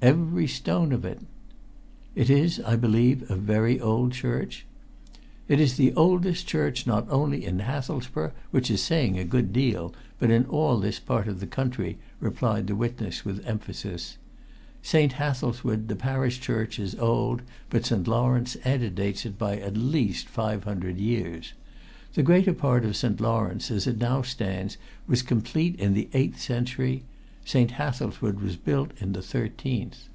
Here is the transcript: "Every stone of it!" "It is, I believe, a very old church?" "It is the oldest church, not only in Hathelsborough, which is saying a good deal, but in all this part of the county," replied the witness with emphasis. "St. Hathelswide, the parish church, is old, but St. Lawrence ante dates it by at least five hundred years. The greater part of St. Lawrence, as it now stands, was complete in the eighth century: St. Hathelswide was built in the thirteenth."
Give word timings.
"Every 0.00 0.46
stone 0.46 0.92
of 0.92 1.04
it!" 1.04 1.18
"It 2.14 2.30
is, 2.30 2.60
I 2.60 2.76
believe, 2.76 3.28
a 3.28 3.34
very 3.34 3.80
old 3.80 4.12
church?" 4.12 4.64
"It 5.48 5.58
is 5.58 5.74
the 5.76 5.92
oldest 5.94 6.46
church, 6.46 6.86
not 6.86 7.08
only 7.10 7.44
in 7.44 7.58
Hathelsborough, 7.58 8.30
which 8.52 8.70
is 8.70 8.80
saying 8.80 9.18
a 9.18 9.24
good 9.24 9.52
deal, 9.52 9.92
but 10.20 10.30
in 10.30 10.44
all 10.46 10.78
this 10.78 11.00
part 11.00 11.26
of 11.26 11.40
the 11.40 11.48
county," 11.48 11.98
replied 12.20 12.68
the 12.68 12.76
witness 12.76 13.24
with 13.24 13.44
emphasis. 13.44 14.18
"St. 14.82 15.14
Hathelswide, 15.14 15.88
the 15.88 15.96
parish 15.96 16.38
church, 16.40 16.78
is 16.78 16.94
old, 16.94 17.42
but 17.68 17.84
St. 17.84 18.06
Lawrence 18.06 18.54
ante 18.64 18.90
dates 18.90 19.26
it 19.26 19.36
by 19.36 19.56
at 19.58 19.76
least 19.76 20.28
five 20.28 20.62
hundred 20.62 20.98
years. 20.98 21.54
The 22.14 22.22
greater 22.22 22.52
part 22.54 22.84
of 22.84 22.94
St. 22.94 23.20
Lawrence, 23.20 23.68
as 23.72 23.88
it 23.88 23.98
now 23.98 24.22
stands, 24.22 24.78
was 25.08 25.22
complete 25.22 25.74
in 25.80 25.94
the 25.94 26.08
eighth 26.14 26.40
century: 26.40 27.02
St. 27.44 27.70
Hathelswide 27.70 28.40
was 28.42 28.56
built 28.56 28.90
in 29.00 29.12
the 29.14 29.22
thirteenth." 29.22 30.10